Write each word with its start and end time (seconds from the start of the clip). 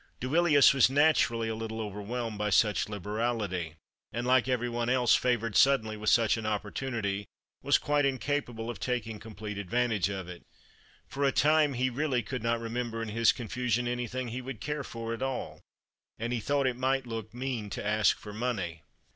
Duilius 0.19 0.73
was 0.73 0.89
naturally 0.89 1.47
a 1.47 1.53
little 1.53 1.79
overwhelmed 1.79 2.39
by 2.39 2.49
such 2.49 2.89
liberality, 2.89 3.75
and, 4.11 4.25
like 4.25 4.47
every 4.47 4.67
one 4.67 4.89
else 4.89 5.13
favoured 5.13 5.55
suddenly 5.55 5.95
with 5.95 6.09
such 6.09 6.37
an 6.37 6.45
opportunity, 6.47 7.27
was 7.61 7.77
quite 7.77 8.03
incapable 8.03 8.67
of 8.67 8.79
taking 8.79 9.19
complete 9.19 9.59
advantage 9.59 10.09
of 10.09 10.27
it. 10.27 10.43
For 11.07 11.23
a 11.23 11.31
time 11.31 11.73
he 11.75 11.91
really 11.91 12.23
could 12.23 12.41
not 12.41 12.59
remember 12.59 13.03
in 13.03 13.09
his 13.09 13.31
confusion 13.31 13.87
anything 13.87 14.29
he 14.29 14.41
would 14.41 14.59
care 14.59 14.83
for 14.83 15.13
at 15.13 15.21
all, 15.21 15.61
and 16.17 16.33
he 16.33 16.39
thought 16.39 16.65
it 16.65 16.77
might 16.77 17.05
look 17.05 17.31
mean 17.35 17.69
to 17.69 17.85
ask 17.85 18.17
for 18.17 18.33
money. 18.33 18.81